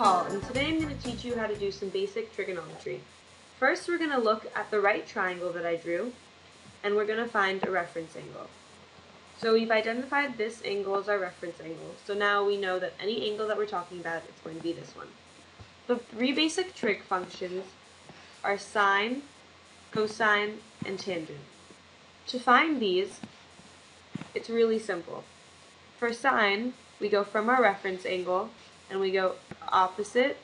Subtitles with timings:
[0.00, 3.02] Paul, and today I'm going to teach you how to do some basic trigonometry.
[3.58, 6.14] First, we're going to look at the right triangle that I drew,
[6.82, 8.48] and we're going to find a reference angle.
[9.36, 13.30] So we've identified this angle as our reference angle, so now we know that any
[13.30, 15.08] angle that we're talking about, it's going to be this one.
[15.86, 17.64] The three basic trig functions
[18.42, 19.20] are sine,
[19.92, 21.40] cosine, and tangent.
[22.28, 23.20] To find these,
[24.34, 25.24] it's really simple.
[25.98, 28.48] For sine, we go from our reference angle
[28.90, 29.36] and we go
[29.68, 30.36] opposite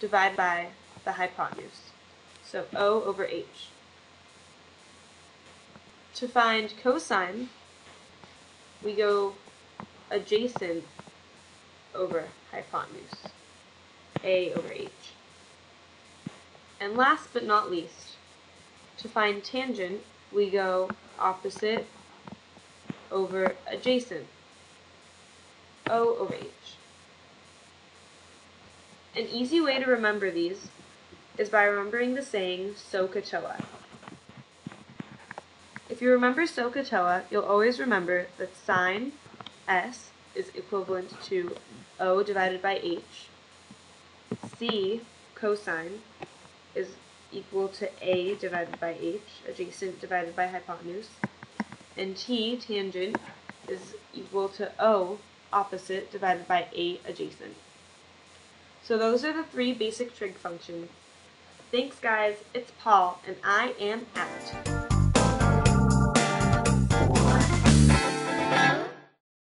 [0.00, 0.68] divided by
[1.04, 1.90] the hypotenuse.
[2.44, 3.68] So O over H.
[6.14, 7.48] To find cosine,
[8.82, 9.34] we go
[10.10, 10.84] adjacent
[11.94, 13.28] over hypotenuse,
[14.24, 14.90] A over H.
[16.80, 18.16] And last but not least,
[18.98, 20.00] to find tangent,
[20.32, 21.86] we go opposite
[23.10, 24.26] over adjacent,
[25.88, 26.77] O over H.
[29.18, 30.68] An easy way to remember these
[31.38, 33.64] is by remembering the saying SOHCAHTOA.
[35.90, 39.10] If you remember SOHCAHTOA, you'll always remember that sine
[39.66, 41.56] S is equivalent to
[41.98, 43.26] O divided by H.
[44.56, 45.00] C,
[45.34, 45.98] cosine,
[46.76, 46.90] is
[47.32, 51.08] equal to A divided by H, adjacent divided by hypotenuse.
[51.96, 53.16] And T, tangent,
[53.66, 55.18] is equal to O,
[55.52, 57.56] opposite, divided by A, adjacent.
[58.88, 60.88] So those are the three basic trig functions.
[61.70, 64.77] Thanks guys, it's Paul, and I am out.